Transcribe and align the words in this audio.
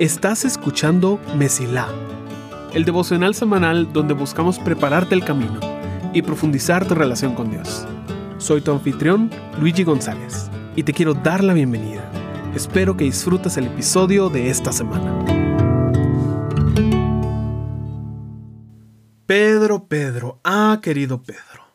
Estás 0.00 0.44
escuchando 0.44 1.20
Mesilá, 1.36 1.86
el 2.74 2.84
devocional 2.84 3.34
semanal 3.36 3.92
donde 3.92 4.14
buscamos 4.14 4.58
prepararte 4.58 5.14
el 5.14 5.24
camino 5.24 5.60
y 6.12 6.22
profundizar 6.22 6.88
tu 6.88 6.96
relación 6.96 7.36
con 7.36 7.50
Dios. 7.50 7.86
Soy 8.38 8.60
tu 8.60 8.72
anfitrión, 8.72 9.30
Luigi 9.60 9.84
González, 9.84 10.50
y 10.74 10.82
te 10.82 10.92
quiero 10.92 11.14
dar 11.14 11.44
la 11.44 11.52
bienvenida. 11.52 12.02
Espero 12.56 12.96
que 12.96 13.04
disfrutes 13.04 13.56
el 13.56 13.66
episodio 13.66 14.30
de 14.30 14.50
esta 14.50 14.72
semana. 14.72 15.16
Pedro, 19.26 19.84
Pedro, 19.84 20.40
ah, 20.42 20.80
querido 20.82 21.22
Pedro. 21.22 21.70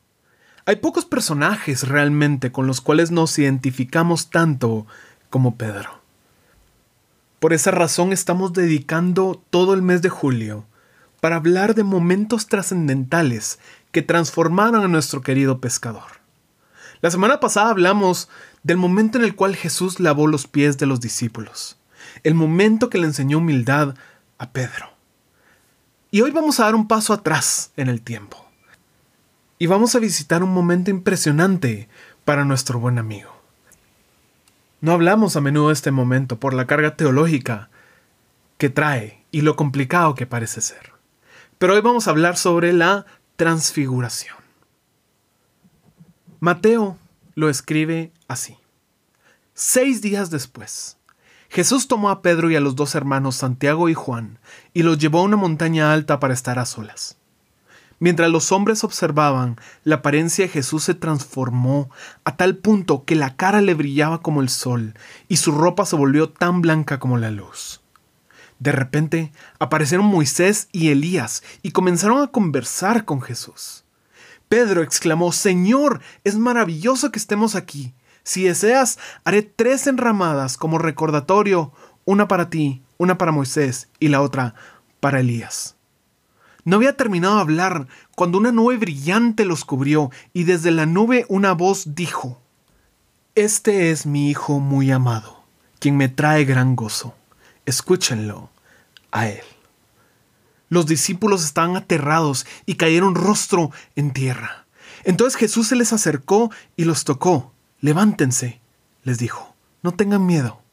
Hay 0.65 0.77
pocos 0.77 1.05
personajes 1.05 1.87
realmente 1.87 2.51
con 2.51 2.65
los 2.65 2.81
cuales 2.81 3.11
nos 3.11 3.37
identificamos 3.37 4.31
tanto 4.31 4.87
como 5.29 5.55
Pedro. 5.55 6.01
Por 7.39 7.53
esa 7.53 7.71
razón 7.71 8.13
estamos 8.13 8.53
dedicando 8.53 9.41
todo 9.49 9.73
el 9.73 9.81
mes 9.81 10.01
de 10.01 10.09
julio 10.09 10.65
para 11.21 11.35
hablar 11.35 11.75
de 11.75 11.83
momentos 11.83 12.47
trascendentales 12.47 13.59
que 13.91 14.01
transformaron 14.01 14.83
a 14.83 14.87
nuestro 14.87 15.21
querido 15.21 15.59
pescador. 15.59 16.21
La 17.01 17.11
semana 17.11 17.39
pasada 17.39 17.69
hablamos 17.69 18.29
del 18.63 18.77
momento 18.77 19.17
en 19.17 19.25
el 19.25 19.35
cual 19.35 19.55
Jesús 19.55 19.99
lavó 19.99 20.27
los 20.27 20.47
pies 20.47 20.77
de 20.77 20.85
los 20.85 21.01
discípulos, 21.01 21.77
el 22.23 22.33
momento 22.33 22.89
que 22.89 22.97
le 22.97 23.05
enseñó 23.05 23.37
humildad 23.37 23.95
a 24.37 24.49
Pedro. 24.51 24.89
Y 26.09 26.21
hoy 26.21 26.31
vamos 26.31 26.59
a 26.59 26.63
dar 26.63 26.75
un 26.75 26.87
paso 26.87 27.13
atrás 27.13 27.71
en 27.75 27.89
el 27.89 28.01
tiempo. 28.01 28.43
Y 29.59 29.67
vamos 29.67 29.95
a 29.95 29.99
visitar 29.99 30.43
un 30.43 30.53
momento 30.53 30.89
impresionante 30.89 31.89
para 32.23 32.45
nuestro 32.45 32.79
buen 32.79 32.97
amigo. 32.97 33.34
No 34.85 34.91
hablamos 34.91 35.35
a 35.35 35.41
menudo 35.41 35.69
de 35.69 35.73
este 35.73 35.89
momento 35.89 36.39
por 36.39 36.53
la 36.53 36.67
carga 36.67 36.95
teológica 36.95 37.71
que 38.59 38.69
trae 38.69 39.25
y 39.31 39.41
lo 39.41 39.55
complicado 39.55 40.13
que 40.13 40.27
parece 40.27 40.61
ser. 40.61 40.91
Pero 41.57 41.73
hoy 41.73 41.81
vamos 41.81 42.05
a 42.07 42.11
hablar 42.11 42.37
sobre 42.37 42.71
la 42.71 43.07
transfiguración. 43.35 44.35
Mateo 46.39 46.99
lo 47.33 47.49
escribe 47.49 48.11
así. 48.27 48.59
Seis 49.55 50.03
días 50.03 50.29
después, 50.29 50.99
Jesús 51.49 51.87
tomó 51.87 52.11
a 52.11 52.21
Pedro 52.21 52.51
y 52.51 52.55
a 52.55 52.59
los 52.59 52.75
dos 52.75 52.93
hermanos 52.93 53.37
Santiago 53.37 53.89
y 53.89 53.95
Juan 53.95 54.37
y 54.71 54.83
los 54.83 54.99
llevó 54.99 55.21
a 55.21 55.23
una 55.23 55.35
montaña 55.35 55.93
alta 55.93 56.19
para 56.19 56.35
estar 56.35 56.59
a 56.59 56.65
solas. 56.67 57.17
Mientras 57.99 58.29
los 58.29 58.51
hombres 58.51 58.83
observaban, 58.83 59.57
la 59.83 59.95
apariencia 59.95 60.45
de 60.45 60.51
Jesús 60.51 60.83
se 60.83 60.95
transformó 60.95 61.89
a 62.25 62.35
tal 62.35 62.57
punto 62.57 63.05
que 63.05 63.15
la 63.15 63.35
cara 63.35 63.61
le 63.61 63.73
brillaba 63.73 64.21
como 64.21 64.41
el 64.41 64.49
sol 64.49 64.95
y 65.27 65.37
su 65.37 65.51
ropa 65.51 65.85
se 65.85 65.95
volvió 65.95 66.29
tan 66.29 66.61
blanca 66.61 66.99
como 66.99 67.17
la 67.17 67.31
luz. 67.31 67.81
De 68.59 68.71
repente 68.71 69.31
aparecieron 69.59 70.05
Moisés 70.05 70.67
y 70.71 70.89
Elías 70.89 71.43
y 71.61 71.71
comenzaron 71.71 72.21
a 72.21 72.27
conversar 72.27 73.05
con 73.05 73.21
Jesús. 73.21 73.83
Pedro 74.49 74.83
exclamó, 74.83 75.31
Señor, 75.31 76.01
es 76.23 76.37
maravilloso 76.37 77.11
que 77.11 77.19
estemos 77.19 77.55
aquí. 77.55 77.93
Si 78.23 78.43
deseas, 78.43 78.99
haré 79.23 79.41
tres 79.41 79.87
enramadas 79.87 80.57
como 80.57 80.77
recordatorio, 80.77 81.71
una 82.05 82.27
para 82.27 82.49
ti, 82.49 82.83
una 82.97 83.17
para 83.17 83.31
Moisés 83.31 83.89
y 83.99 84.09
la 84.09 84.21
otra 84.21 84.55
para 84.99 85.19
Elías. 85.19 85.75
No 86.65 86.77
había 86.77 86.97
terminado 86.97 87.35
de 87.35 87.41
hablar 87.41 87.87
cuando 88.15 88.39
una 88.39 88.51
nube 88.51 88.77
brillante 88.77 89.45
los 89.45 89.65
cubrió 89.65 90.09
y 90.33 90.45
desde 90.45 90.71
la 90.71 90.87
nube 90.87 91.27
una 91.29 91.53
voz 91.53 91.93
dijo, 91.93 92.41
Este 93.35 93.91
es 93.91 94.07
mi 94.07 94.31
Hijo 94.31 94.59
muy 94.59 94.89
amado, 94.91 95.43
quien 95.77 95.95
me 95.95 96.09
trae 96.09 96.43
gran 96.43 96.75
gozo. 96.75 97.13
Escúchenlo 97.67 98.49
a 99.11 99.29
él. 99.29 99.43
Los 100.69 100.87
discípulos 100.87 101.45
estaban 101.45 101.75
aterrados 101.75 102.47
y 102.65 102.75
cayeron 102.75 103.13
rostro 103.13 103.69
en 103.95 104.11
tierra. 104.11 104.65
Entonces 105.03 105.39
Jesús 105.39 105.67
se 105.67 105.75
les 105.75 105.93
acercó 105.93 106.49
y 106.75 106.85
los 106.85 107.03
tocó. 107.03 107.53
Levántense, 107.79 108.59
les 109.03 109.19
dijo, 109.19 109.55
no 109.83 109.93
tengan 109.93 110.25
miedo. 110.25 110.63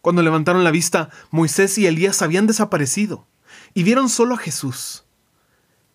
Cuando 0.00 0.22
levantaron 0.22 0.62
la 0.62 0.70
vista, 0.70 1.10
Moisés 1.32 1.76
y 1.76 1.88
Elías 1.88 2.22
habían 2.22 2.46
desaparecido 2.46 3.26
y 3.74 3.82
vieron 3.82 4.08
solo 4.08 4.36
a 4.36 4.38
Jesús. 4.38 5.04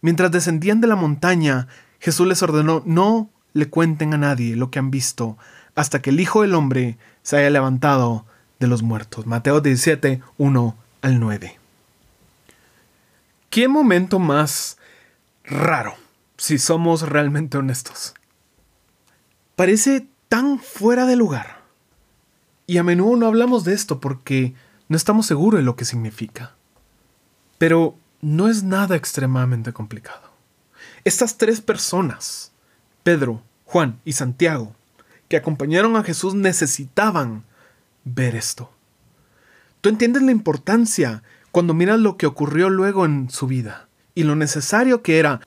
Mientras 0.03 0.31
descendían 0.31 0.81
de 0.81 0.87
la 0.87 0.97
montaña, 0.97 1.69
Jesús 1.97 2.27
les 2.27 2.43
ordenó 2.43 2.83
no 2.85 3.29
le 3.53 3.69
cuenten 3.69 4.13
a 4.13 4.17
nadie 4.17 4.57
lo 4.57 4.69
que 4.69 4.77
han 4.77 4.91
visto 4.91 5.37
hasta 5.75 6.01
que 6.01 6.09
el 6.09 6.19
Hijo 6.19 6.41
del 6.41 6.55
Hombre 6.55 6.97
se 7.21 7.37
haya 7.37 7.49
levantado 7.49 8.25
de 8.59 8.67
los 8.67 8.83
muertos. 8.83 9.25
Mateo 9.25 9.61
17, 9.61 10.21
1 10.37 10.75
al 11.03 11.19
9. 11.21 11.57
¿Qué 13.49 13.69
momento 13.69 14.19
más 14.19 14.77
raro, 15.45 15.95
si 16.35 16.57
somos 16.57 17.07
realmente 17.07 17.57
honestos? 17.57 18.13
Parece 19.55 20.05
tan 20.27 20.59
fuera 20.59 21.05
de 21.05 21.15
lugar. 21.15 21.61
Y 22.67 22.77
a 22.77 22.83
menudo 22.83 23.15
no 23.15 23.27
hablamos 23.27 23.63
de 23.63 23.73
esto 23.73 24.01
porque 24.01 24.53
no 24.89 24.97
estamos 24.97 25.27
seguros 25.27 25.61
de 25.61 25.65
lo 25.65 25.77
que 25.77 25.85
significa. 25.85 26.55
Pero 27.57 27.95
no 28.23 28.47
es 28.47 28.63
nada 28.63 28.95
extremadamente 28.95 29.73
complicado. 29.73 30.31
Estas 31.03 31.37
tres 31.37 31.59
personas, 31.59 32.53
Pedro, 33.03 33.43
Juan 33.65 33.99
y 34.05 34.13
Santiago, 34.13 34.73
que 35.27 35.35
acompañaron 35.35 35.97
a 35.97 36.03
Jesús 36.03 36.33
necesitaban 36.33 37.43
ver 38.05 38.35
esto. 38.35 38.71
Tú 39.81 39.89
entiendes 39.89 40.23
la 40.23 40.31
importancia 40.31 41.21
cuando 41.51 41.73
miras 41.73 41.99
lo 41.99 42.15
que 42.15 42.25
ocurrió 42.25 42.69
luego 42.69 43.03
en 43.03 43.29
su 43.29 43.45
vida 43.45 43.89
y 44.15 44.23
lo 44.23 44.37
necesario 44.37 45.03
que 45.03 45.19
era 45.19 45.41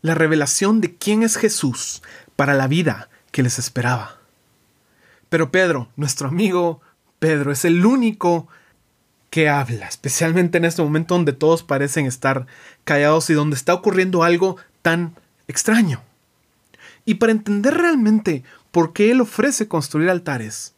la 0.00 0.14
revelación 0.14 0.80
de 0.80 0.94
quién 0.94 1.24
es 1.24 1.36
Jesús 1.36 2.00
para 2.36 2.54
la 2.54 2.68
vida 2.68 3.08
que 3.32 3.42
les 3.42 3.58
esperaba. 3.58 4.18
Pero 5.28 5.50
Pedro, 5.50 5.88
nuestro 5.96 6.28
amigo 6.28 6.80
Pedro, 7.18 7.50
es 7.50 7.64
el 7.64 7.84
único 7.84 8.46
que 9.34 9.48
habla, 9.48 9.88
especialmente 9.88 10.58
en 10.58 10.64
este 10.64 10.80
momento 10.80 11.14
donde 11.14 11.32
todos 11.32 11.64
parecen 11.64 12.06
estar 12.06 12.46
callados 12.84 13.28
y 13.30 13.34
donde 13.34 13.56
está 13.56 13.74
ocurriendo 13.74 14.22
algo 14.22 14.58
tan 14.80 15.16
extraño. 15.48 16.00
Y 17.04 17.14
para 17.14 17.32
entender 17.32 17.74
realmente 17.74 18.44
por 18.70 18.92
qué 18.92 19.10
él 19.10 19.20
ofrece 19.20 19.66
construir 19.66 20.08
altares, 20.08 20.76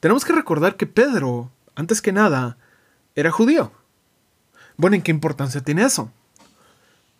tenemos 0.00 0.26
que 0.26 0.34
recordar 0.34 0.76
que 0.76 0.84
Pedro, 0.84 1.50
antes 1.76 2.02
que 2.02 2.12
nada, 2.12 2.58
era 3.14 3.30
judío. 3.30 3.72
Bueno, 4.76 4.96
¿en 4.96 5.02
qué 5.02 5.10
importancia 5.10 5.62
tiene 5.62 5.84
eso? 5.84 6.12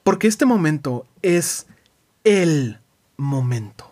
Porque 0.03 0.29
este 0.29 0.45
momento 0.45 1.07
es 1.23 1.67
el 2.25 2.79
momento. 3.17 3.91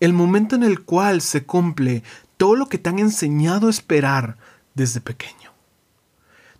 El 0.00 0.14
momento 0.14 0.56
en 0.56 0.64
el 0.64 0.82
cual 0.82 1.20
se 1.20 1.44
cumple 1.44 2.02
todo 2.36 2.56
lo 2.56 2.66
que 2.66 2.78
te 2.78 2.88
han 2.88 2.98
enseñado 2.98 3.68
a 3.68 3.70
esperar 3.70 4.36
desde 4.76 5.00
pequeño. 5.00 5.52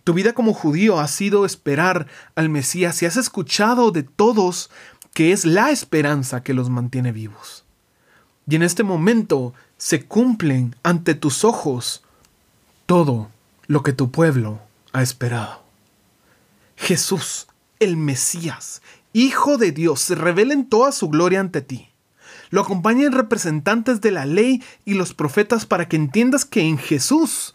Tu 0.03 0.13
vida 0.13 0.33
como 0.33 0.55
judío 0.55 0.99
ha 0.99 1.07
sido 1.09 1.45
esperar 1.45 2.07
al 2.35 2.49
Mesías 2.49 3.01
y 3.03 3.07
has 3.07 3.17
escuchado 3.17 3.93
de 3.93 4.03
todos 4.03 4.71
que 5.15 5.33
es 5.33 5.45
la 5.45 5.71
esperanza 5.71 6.43
que 6.43 6.55
los 6.55 6.71
mantiene 6.71 7.13
vivos. 7.13 7.65
Y 8.49 8.57
en 8.57 8.63
este 8.63 8.83
momento 8.83 9.55
se 9.77 10.05
cumplen 10.05 10.77
ante 10.83 11.15
tus 11.15 11.45
ojos 11.45 12.03
todo 12.87 13.31
lo 13.67 13.83
que 13.83 13.93
tu 13.93 14.11
pueblo 14.11 14.61
ha 14.93 15.03
esperado. 15.03 15.63
Jesús, 16.77 17.49
el 17.81 17.97
Mesías, 17.97 18.83
Hijo 19.13 19.57
de 19.57 19.73
Dios, 19.73 20.01
se 20.03 20.15
revela 20.15 20.53
en 20.53 20.69
toda 20.69 20.93
su 20.93 21.09
gloria 21.09 21.41
ante 21.41 21.63
ti. 21.63 21.89
Lo 22.51 22.61
acompañan 22.61 23.13
representantes 23.13 24.03
de 24.03 24.11
la 24.11 24.27
ley 24.27 24.63
y 24.85 24.93
los 24.93 25.15
profetas 25.15 25.65
para 25.65 25.89
que 25.89 25.97
entiendas 25.97 26.45
que 26.45 26.61
en 26.61 26.77
Jesús 26.77 27.55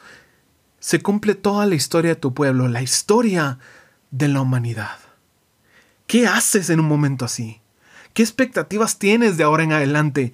se 0.82 1.00
cumple 1.00 1.36
toda 1.36 1.66
la 1.68 1.76
historia 1.76 2.10
de 2.10 2.20
tu 2.20 2.34
pueblo, 2.34 2.68
la 2.68 2.82
historia 2.82 3.60
de 4.10 4.28
la 4.28 4.42
humanidad. 4.42 4.98
¿Qué 6.08 6.28
haces 6.28 6.70
en 6.70 6.82
un 6.82 6.88
momento 6.88 7.24
así? 7.24 7.62
¿Qué 8.14 8.24
expectativas 8.24 9.00
tienes 9.00 9.38
de 9.38 9.44
ahora 9.44 9.64
en 9.64 9.72
adelante 9.72 10.34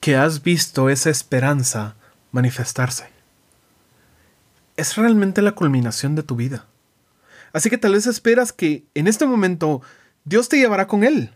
que 0.00 0.16
has 0.16 0.42
visto 0.42 0.88
esa 0.88 1.10
esperanza 1.10 1.94
manifestarse? 2.32 3.08
Es 4.76 4.96
realmente 4.96 5.42
la 5.42 5.52
culminación 5.52 6.16
de 6.16 6.24
tu 6.24 6.34
vida. 6.34 6.66
Así 7.52 7.70
que 7.70 7.78
tal 7.78 7.92
vez 7.92 8.06
esperas 8.06 8.52
que 8.52 8.84
en 8.94 9.06
este 9.06 9.26
momento 9.26 9.82
Dios 10.24 10.48
te 10.48 10.56
llevará 10.56 10.88
con 10.88 11.04
Él. 11.04 11.30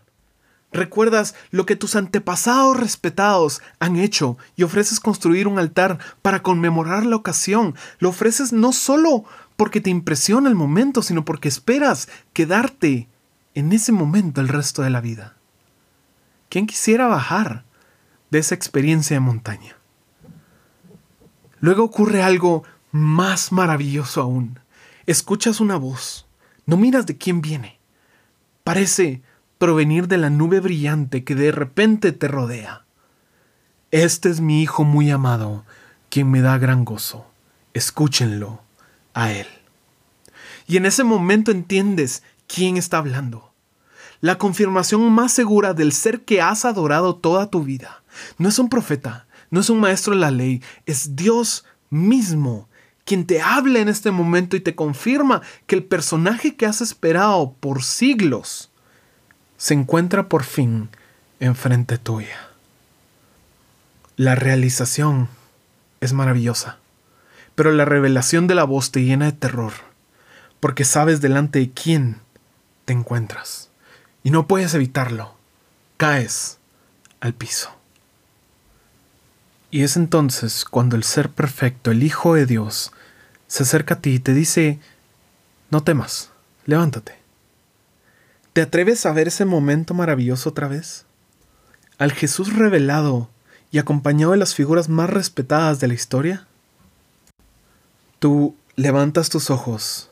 Recuerdas 0.71 1.33
lo 1.49 1.65
que 1.65 1.75
tus 1.75 1.95
antepasados 1.95 2.77
respetados 2.77 3.61
han 3.79 3.95
hecho 3.95 4.37
y 4.55 4.63
ofreces 4.63 4.99
construir 4.99 5.47
un 5.47 5.57
altar 5.57 5.97
para 6.21 6.43
conmemorar 6.43 7.05
la 7.05 7.15
ocasión. 7.15 7.75
Lo 7.97 8.09
ofreces 8.09 8.53
no 8.53 8.71
solo 8.71 9.23
porque 9.55 9.81
te 9.81 9.89
impresiona 9.89 10.47
el 10.47 10.55
momento, 10.55 11.01
sino 11.01 11.25
porque 11.25 11.47
esperas 11.47 12.07
quedarte 12.33 13.07
en 13.55 13.73
ese 13.73 13.91
momento 13.91 14.41
el 14.41 14.47
resto 14.47 14.83
de 14.83 14.91
la 14.91 15.01
vida. 15.01 15.35
¿Quién 16.49 16.67
quisiera 16.67 17.07
bajar 17.07 17.65
de 18.29 18.39
esa 18.39 18.53
experiencia 18.53 19.15
de 19.15 19.21
montaña? 19.21 19.75
Luego 21.59 21.83
ocurre 21.83 22.21
algo 22.21 22.63
más 22.91 23.51
maravilloso 23.51 24.21
aún. 24.21 24.59
Escuchas 25.07 25.59
una 25.59 25.77
voz. 25.77 26.27
No 26.65 26.77
miras 26.77 27.05
de 27.07 27.17
quién 27.17 27.41
viene. 27.41 27.79
Parece 28.63 29.23
provenir 29.59 30.07
de 30.07 30.17
la 30.17 30.29
nube 30.29 30.61
brillante 30.61 31.25
que 31.25 31.35
de 31.35 31.51
repente 31.51 32.13
te 32.13 32.29
rodea. 32.29 32.85
Este 33.91 34.29
es 34.29 34.39
mi 34.39 34.63
Hijo 34.63 34.85
muy 34.85 35.11
amado, 35.11 35.65
quien 36.09 36.31
me 36.31 36.41
da 36.41 36.57
gran 36.57 36.85
gozo. 36.85 37.27
Escúchenlo 37.73 38.61
a 39.13 39.33
Él. 39.33 39.47
Y 40.65 40.77
en 40.77 40.85
ese 40.85 41.03
momento 41.03 41.51
entiendes 41.51 42.23
quién 42.47 42.77
está 42.77 42.99
hablando. 42.99 43.51
La 44.21 44.37
confirmación 44.37 45.11
más 45.11 45.33
segura 45.33 45.73
del 45.73 45.91
ser 45.91 46.21
que 46.21 46.41
has 46.41 46.63
adorado 46.63 47.17
toda 47.17 47.49
tu 47.49 47.63
vida. 47.63 48.01
No 48.37 48.47
es 48.47 48.59
un 48.59 48.69
profeta, 48.69 49.27
no 49.51 49.59
es 49.59 49.69
un 49.69 49.81
maestro 49.81 50.13
de 50.13 50.21
la 50.21 50.31
ley, 50.31 50.63
es 50.85 51.17
Dios 51.17 51.65
mismo 51.89 52.69
quien 53.03 53.25
te 53.25 53.41
habla 53.41 53.79
en 53.79 53.89
este 53.89 54.11
momento 54.11 54.55
y 54.55 54.59
te 54.59 54.75
confirma 54.75 55.41
que 55.65 55.75
el 55.75 55.83
personaje 55.83 56.55
que 56.55 56.67
has 56.67 56.79
esperado 56.79 57.55
por 57.59 57.83
siglos 57.83 58.68
se 59.59 59.73
encuentra 59.73 60.29
por 60.29 60.45
fin 60.45 60.87
enfrente 61.41 61.97
tuya. 61.97 62.47
La 64.15 64.33
realización 64.35 65.27
es 65.99 66.13
maravillosa, 66.13 66.77
pero 67.55 67.73
la 67.73 67.83
revelación 67.83 68.47
de 68.47 68.55
la 68.55 68.63
voz 68.63 68.91
te 68.91 69.03
llena 69.03 69.25
de 69.25 69.33
terror, 69.33 69.73
porque 70.61 70.85
sabes 70.85 71.19
delante 71.19 71.59
de 71.59 71.71
quién 71.71 72.21
te 72.85 72.93
encuentras 72.93 73.69
y 74.23 74.31
no 74.31 74.47
puedes 74.47 74.73
evitarlo. 74.73 75.35
Caes 75.97 76.57
al 77.19 77.33
piso. 77.33 77.69
Y 79.71 79.83
es 79.83 79.97
entonces 79.97 80.63
cuando 80.63 80.95
el 80.95 81.03
Ser 81.03 81.29
Perfecto, 81.29 81.91
el 81.91 82.03
Hijo 82.03 82.33
de 82.35 82.45
Dios, 82.45 82.93
se 83.47 83.63
acerca 83.63 83.95
a 83.95 83.99
ti 83.99 84.11
y 84.11 84.19
te 84.19 84.33
dice, 84.33 84.79
no 85.69 85.83
temas, 85.83 86.31
levántate. 86.65 87.18
¿Te 88.59 88.63
atreves 88.63 89.05
a 89.05 89.13
ver 89.13 89.29
ese 89.29 89.45
momento 89.45 89.93
maravilloso 89.93 90.49
otra 90.49 90.67
vez? 90.67 91.05
Al 91.97 92.11
Jesús 92.11 92.53
revelado 92.53 93.29
y 93.71 93.77
acompañado 93.77 94.33
de 94.33 94.37
las 94.37 94.53
figuras 94.53 94.89
más 94.89 95.09
respetadas 95.09 95.79
de 95.79 95.87
la 95.87 95.93
historia. 95.93 96.45
Tú 98.19 98.57
levantas 98.75 99.29
tus 99.29 99.49
ojos 99.49 100.11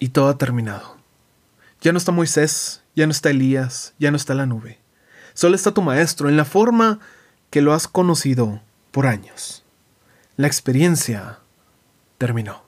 y 0.00 0.08
todo 0.08 0.30
ha 0.30 0.36
terminado. 0.36 0.96
Ya 1.80 1.92
no 1.92 1.98
está 1.98 2.10
Moisés, 2.10 2.82
ya 2.96 3.06
no 3.06 3.12
está 3.12 3.30
Elías, 3.30 3.94
ya 4.00 4.10
no 4.10 4.16
está 4.16 4.34
la 4.34 4.46
nube. 4.46 4.80
Solo 5.32 5.54
está 5.54 5.70
tu 5.70 5.80
maestro 5.80 6.28
en 6.28 6.36
la 6.36 6.44
forma 6.44 6.98
que 7.50 7.62
lo 7.62 7.72
has 7.72 7.86
conocido 7.86 8.62
por 8.90 9.06
años. 9.06 9.62
La 10.36 10.48
experiencia 10.48 11.38
terminó. 12.18 12.64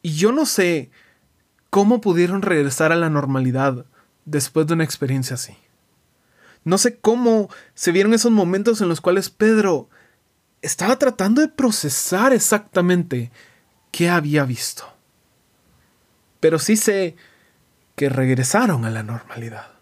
Y 0.00 0.14
yo 0.14 0.32
no 0.32 0.46
sé 0.46 0.90
cómo 1.76 2.00
pudieron 2.00 2.40
regresar 2.40 2.90
a 2.90 2.96
la 2.96 3.10
normalidad 3.10 3.84
después 4.24 4.66
de 4.66 4.72
una 4.72 4.84
experiencia 4.84 5.34
así. 5.34 5.58
No 6.64 6.78
sé 6.78 6.96
cómo 6.98 7.50
se 7.74 7.92
vieron 7.92 8.14
esos 8.14 8.32
momentos 8.32 8.80
en 8.80 8.88
los 8.88 9.02
cuales 9.02 9.28
Pedro 9.28 9.90
estaba 10.62 10.98
tratando 10.98 11.42
de 11.42 11.48
procesar 11.48 12.32
exactamente 12.32 13.30
qué 13.90 14.08
había 14.08 14.46
visto. 14.46 14.90
Pero 16.40 16.58
sí 16.58 16.78
sé 16.78 17.14
que 17.94 18.08
regresaron 18.08 18.86
a 18.86 18.90
la 18.90 19.02
normalidad. 19.02 19.72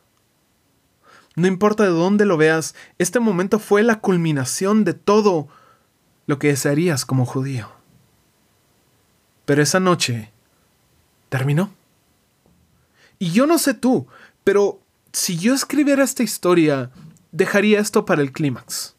No 1.36 1.46
importa 1.46 1.84
de 1.84 1.90
dónde 1.90 2.24
lo 2.24 2.36
veas, 2.36 2.74
este 2.98 3.20
momento 3.20 3.60
fue 3.60 3.84
la 3.84 4.00
culminación 4.00 4.82
de 4.82 4.94
todo 4.94 5.46
lo 6.26 6.40
que 6.40 6.48
desearías 6.48 7.06
como 7.06 7.24
judío. 7.24 7.70
Pero 9.44 9.62
esa 9.62 9.78
noche 9.78 10.32
terminó. 11.28 11.70
Y 13.24 13.30
yo 13.30 13.46
no 13.46 13.56
sé 13.56 13.72
tú, 13.72 14.06
pero 14.44 14.82
si 15.10 15.38
yo 15.38 15.54
escribiera 15.54 16.04
esta 16.04 16.22
historia, 16.22 16.90
dejaría 17.32 17.80
esto 17.80 18.04
para 18.04 18.20
el 18.20 18.32
clímax. 18.32 18.96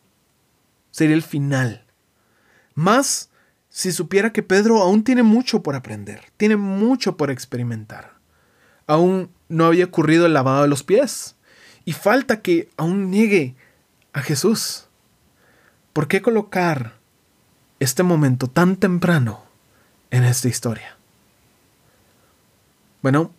Sería 0.90 1.16
el 1.16 1.22
final. 1.22 1.86
Más 2.74 3.30
si 3.70 3.92
supiera 3.92 4.34
que 4.34 4.42
Pedro 4.42 4.82
aún 4.82 5.04
tiene 5.04 5.22
mucho 5.22 5.62
por 5.62 5.76
aprender, 5.76 6.24
tiene 6.38 6.56
mucho 6.56 7.18
por 7.18 7.30
experimentar. 7.30 8.16
Aún 8.88 9.30
no 9.48 9.66
había 9.66 9.86
ocurrido 9.86 10.26
el 10.26 10.34
lavado 10.34 10.64
de 10.64 10.70
los 10.70 10.82
pies 10.82 11.36
y 11.86 11.94
falta 11.94 12.42
que 12.42 12.68
aún 12.78 13.12
niegue 13.12 13.54
a 14.12 14.22
Jesús. 14.22 14.88
¿Por 15.94 16.08
qué 16.08 16.24
colocar 16.24 16.98
este 17.80 18.02
momento 18.02 18.48
tan 18.48 18.78
temprano 18.78 19.44
en 20.10 20.24
esta 20.24 20.48
historia? 20.48 20.98
Bueno, 23.04 23.32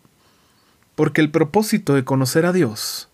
porque 0.97 1.21
el 1.21 1.29
propósito 1.29 1.93
de 1.93 2.03
conocer 2.03 2.47
a 2.47 2.51
Dios 2.51 3.07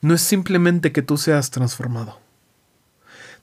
no 0.00 0.14
es 0.14 0.20
simplemente 0.20 0.90
que 0.90 1.00
tú 1.00 1.16
seas 1.16 1.52
transformado. 1.52 2.18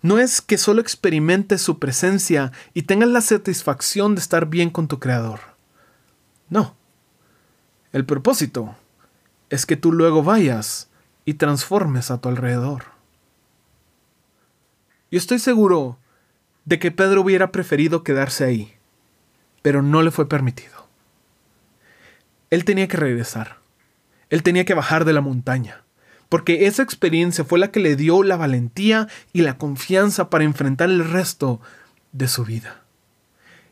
No 0.01 0.19
es 0.19 0.41
que 0.41 0.57
solo 0.57 0.81
experimentes 0.81 1.61
su 1.61 1.79
presencia 1.79 2.51
y 2.73 2.81
tengas 2.81 3.07
la 3.07 3.21
satisfacción 3.21 4.13
de 4.13 4.19
estar 4.19 4.47
bien 4.47 4.71
con 4.71 4.89
tu 4.89 4.99
Creador. 4.99 5.39
No. 6.49 6.75
El 7.93 8.05
propósito 8.05 8.75
es 9.49 9.65
que 9.65 9.77
tú 9.77 9.93
luego 9.93 10.21
vayas 10.21 10.89
y 11.23 11.35
transformes 11.35 12.11
a 12.11 12.19
tu 12.19 12.27
alrededor. 12.27 12.83
Yo 15.09 15.17
estoy 15.17 15.39
seguro 15.39 15.97
de 16.65 16.77
que 16.77 16.91
Pedro 16.91 17.21
hubiera 17.21 17.53
preferido 17.53 18.03
quedarse 18.03 18.43
ahí, 18.43 18.73
pero 19.61 19.81
no 19.81 20.01
le 20.01 20.11
fue 20.11 20.27
permitido. 20.27 20.89
Él 22.49 22.65
tenía 22.65 22.89
que 22.89 22.97
regresar. 22.97 23.60
Él 24.31 24.41
tenía 24.41 24.65
que 24.65 24.73
bajar 24.73 25.05
de 25.05 25.13
la 25.13 25.21
montaña, 25.21 25.83
porque 26.29 26.65
esa 26.65 26.81
experiencia 26.81 27.43
fue 27.43 27.59
la 27.59 27.69
que 27.69 27.81
le 27.81 27.97
dio 27.97 28.23
la 28.23 28.37
valentía 28.37 29.07
y 29.33 29.41
la 29.41 29.57
confianza 29.57 30.29
para 30.31 30.45
enfrentar 30.45 30.89
el 30.89 31.07
resto 31.07 31.59
de 32.13 32.29
su 32.29 32.45
vida. 32.45 32.81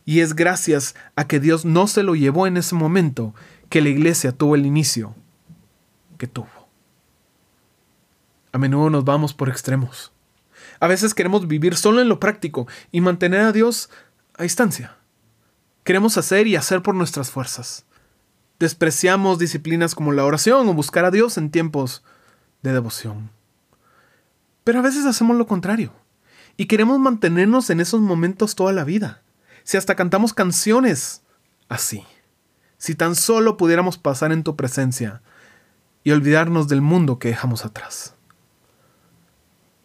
Y 0.05 0.19
es 0.19 0.35
gracias 0.35 0.95
a 1.15 1.27
que 1.27 1.39
Dios 1.39 1.63
no 1.63 1.87
se 1.87 2.03
lo 2.03 2.13
llevó 2.13 2.45
en 2.45 2.57
ese 2.57 2.75
momento 2.75 3.33
que 3.69 3.81
la 3.81 3.89
iglesia 3.89 4.33
tuvo 4.33 4.55
el 4.55 4.65
inicio 4.65 5.15
que 6.17 6.27
tuvo. 6.27 6.49
A 8.51 8.57
menudo 8.57 8.89
nos 8.89 9.05
vamos 9.05 9.33
por 9.33 9.47
extremos. 9.47 10.11
A 10.81 10.87
veces 10.87 11.13
queremos 11.13 11.47
vivir 11.47 11.77
solo 11.77 12.01
en 12.01 12.09
lo 12.09 12.19
práctico 12.19 12.67
y 12.91 12.99
mantener 12.99 13.41
a 13.41 13.51
Dios 13.53 13.89
a 14.37 14.43
distancia. 14.43 14.97
Queremos 15.85 16.17
hacer 16.17 16.47
y 16.47 16.57
hacer 16.57 16.81
por 16.81 16.95
nuestras 16.95 17.31
fuerzas. 17.31 17.85
Despreciamos 18.59 19.39
disciplinas 19.39 19.95
como 19.95 20.11
la 20.11 20.25
oración 20.25 20.67
o 20.67 20.73
buscar 20.73 21.05
a 21.05 21.11
Dios 21.11 21.37
en 21.37 21.49
tiempos 21.49 22.03
de 22.61 22.73
devoción. 22.73 23.31
Pero 24.63 24.79
a 24.79 24.83
veces 24.83 25.05
hacemos 25.05 25.37
lo 25.37 25.47
contrario 25.47 25.93
y 26.57 26.65
queremos 26.65 26.99
mantenernos 26.99 27.69
en 27.69 27.79
esos 27.79 28.01
momentos 28.01 28.55
toda 28.55 28.73
la 28.73 28.83
vida. 28.83 29.21
Si 29.63 29.77
hasta 29.77 29.95
cantamos 29.95 30.33
canciones 30.33 31.21
así. 31.69 32.03
Si 32.77 32.95
tan 32.95 33.15
solo 33.15 33.57
pudiéramos 33.57 33.97
pasar 33.97 34.31
en 34.31 34.43
tu 34.43 34.55
presencia 34.55 35.21
y 36.03 36.11
olvidarnos 36.11 36.67
del 36.67 36.81
mundo 36.81 37.19
que 37.19 37.29
dejamos 37.29 37.65
atrás 37.65 38.15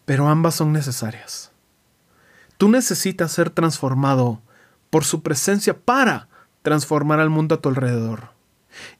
pero 0.05 0.29
ambas 0.29 0.55
son 0.55 0.73
necesarias. 0.73 1.51
Tú 2.59 2.69
necesitas 2.69 3.33
ser 3.33 3.51
transformado 3.51 4.41
por 4.91 5.05
su 5.05 5.23
presencia 5.23 5.79
para 5.79 6.29
transformar 6.63 7.21
al 7.21 7.31
mundo 7.31 7.55
a 7.55 7.61
tu 7.61 7.69
alrededor. 7.69 8.34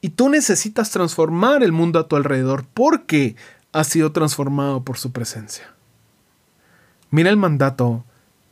Y 0.01 0.11
tú 0.11 0.29
necesitas 0.29 0.91
transformar 0.91 1.63
el 1.63 1.73
mundo 1.73 1.99
a 1.99 2.09
tu 2.09 2.17
alrededor 2.17 2.65
porque 2.73 3.37
has 3.73 3.89
sido 3.89 4.13
transformado 4.13 4.85
por 4.85 4.99
su 4.99 5.13
presencia. 5.13 5.73
Mira 7.11 7.31
el 7.31 7.37
mandato 7.37 8.05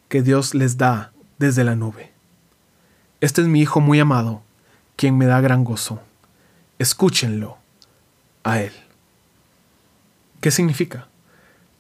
que 0.09 0.23
Dios 0.23 0.55
les 0.55 0.79
da 0.79 1.13
desde 1.39 1.65
la 1.65 1.77
nube. 1.77 2.13
Este 3.21 3.41
es 3.41 3.49
mi 3.49 3.61
Hijo 3.61 3.81
muy 3.81 4.01
amado, 4.01 4.43
quien 4.97 5.17
me 5.17 5.27
da 5.27 5.41
gran 5.41 5.65
gozo. 5.65 6.01
Escúchenlo 6.79 7.59
a 8.45 8.61
Él. 8.61 8.73
¿Qué 10.41 10.51
significa? 10.51 11.09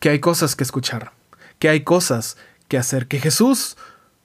que 0.02 0.10
hay 0.10 0.18
cosas 0.18 0.56
que 0.56 0.64
escuchar, 0.64 1.12
que 1.60 1.68
hay 1.68 1.84
cosas 1.84 2.36
que 2.66 2.76
hacer, 2.76 3.06
que 3.06 3.20
Jesús 3.20 3.76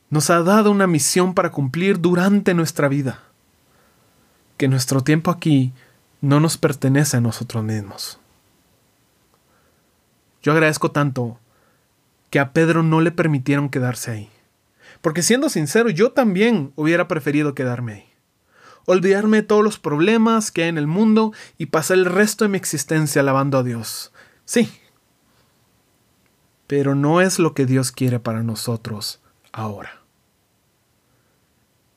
nos 0.09 0.31
ha 0.31 0.41
dado 0.41 0.71
una 0.71 0.87
misión 0.87 1.35
para 1.35 1.51
cumplir 1.51 2.01
durante 2.01 2.55
nuestra 2.55 2.87
vida, 2.87 3.19
que 4.57 4.67
nuestro 4.67 5.01
tiempo 5.01 5.31
aquí 5.31 5.73
no 6.21 6.39
nos 6.39 6.57
pertenece 6.57 7.17
a 7.17 7.21
nosotros 7.21 7.63
mismos. 7.63 8.19
Yo 10.41 10.51
agradezco 10.51 10.91
tanto 10.91 11.39
que 12.29 12.39
a 12.39 12.51
Pedro 12.51 12.83
no 12.83 13.01
le 13.01 13.11
permitieron 13.11 13.69
quedarse 13.69 14.11
ahí, 14.11 14.29
porque 15.01 15.23
siendo 15.23 15.49
sincero, 15.49 15.89
yo 15.89 16.11
también 16.11 16.73
hubiera 16.75 17.07
preferido 17.07 17.55
quedarme 17.55 17.93
ahí 17.93 18.07
olvidarme 18.87 19.37
de 19.37 19.43
todos 19.43 19.63
los 19.63 19.77
problemas 19.77 20.49
que 20.49 20.63
hay 20.63 20.69
en 20.69 20.77
el 20.77 20.87
mundo 20.87 21.33
y 21.57 21.67
pasar 21.67 21.97
el 21.97 22.05
resto 22.05 22.45
de 22.45 22.49
mi 22.49 22.57
existencia 22.57 23.21
alabando 23.21 23.57
a 23.57 23.63
Dios. 23.63 24.13
Sí, 24.45 24.71
pero 26.67 26.95
no 26.95 27.19
es 27.19 27.37
lo 27.37 27.53
que 27.53 27.65
Dios 27.65 27.91
quiere 27.91 28.19
para 28.19 28.43
nosotros 28.43 29.19
ahora. 29.51 30.01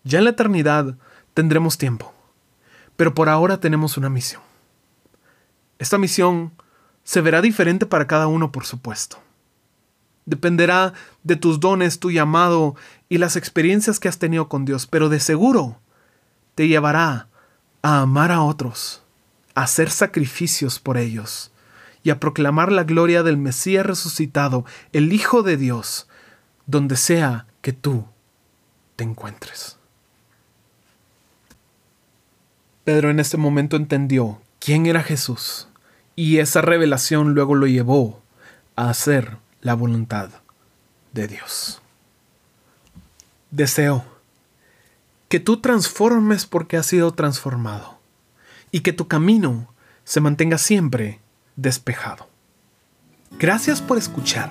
Ya 0.02 0.19
en 0.19 0.25
la 0.25 0.31
eternidad 0.31 0.97
tendremos 1.33 1.79
tiempo, 1.79 2.12
pero 3.00 3.14
por 3.14 3.30
ahora 3.30 3.61
tenemos 3.61 3.97
una 3.97 4.11
misión. 4.11 4.42
Esta 5.78 5.97
misión 5.97 6.52
se 7.02 7.23
verá 7.23 7.40
diferente 7.40 7.87
para 7.87 8.07
cada 8.07 8.26
uno, 8.26 8.52
por 8.52 8.66
supuesto. 8.66 9.16
Dependerá 10.26 10.92
de 11.23 11.37
tus 11.37 11.61
dones, 11.61 11.99
tu 11.99 12.11
llamado 12.11 12.76
y 13.09 13.16
las 13.16 13.37
experiencias 13.37 14.00
que 14.00 14.09
has 14.09 14.19
tenido 14.19 14.50
con 14.50 14.66
Dios, 14.66 14.87
pero 14.87 15.09
de 15.09 15.19
seguro 15.19 15.80
te 16.54 16.69
llevará 16.69 17.28
a 17.80 18.02
amar 18.02 18.33
a 18.33 18.42
otros, 18.42 19.02
a 19.54 19.62
hacer 19.62 19.88
sacrificios 19.88 20.78
por 20.78 20.99
ellos 20.99 21.52
y 22.02 22.11
a 22.11 22.21
proclamar 22.21 22.71
la 22.71 22.85
gloria 22.85 23.23
del 23.23 23.38
Mesías 23.38 23.87
resucitado, 23.87 24.66
el 24.92 25.14
Hijo 25.14 25.42
de 25.42 25.57
Dios, 25.57 26.07
donde 26.66 26.99
sea 26.99 27.47
que 27.62 27.73
tú 27.73 28.04
te 28.97 29.04
encuentres. 29.04 29.79
Pedro 32.84 33.10
en 33.10 33.20
este 33.20 33.37
momento 33.37 33.76
entendió 33.76 34.40
quién 34.58 34.87
era 34.87 35.02
Jesús 35.02 35.68
y 36.16 36.38
esa 36.38 36.62
revelación 36.62 37.34
luego 37.34 37.54
lo 37.54 37.66
llevó 37.66 38.22
a 38.76 38.90
hacer 38.90 39.37
la 39.60 39.75
voluntad 39.75 40.30
de 41.12 41.28
Dios. 41.28 41.80
Deseo 43.50 44.04
que 45.28 45.40
tú 45.40 45.60
transformes 45.60 46.46
porque 46.46 46.76
has 46.76 46.87
sido 46.87 47.12
transformado 47.12 47.99
y 48.72 48.80
que 48.80 48.92
tu 48.92 49.08
camino 49.08 49.72
se 50.04 50.20
mantenga 50.20 50.58
siempre 50.58 51.20
despejado. 51.56 52.28
Gracias 53.38 53.80
por 53.80 53.99
escuchar. 53.99 54.50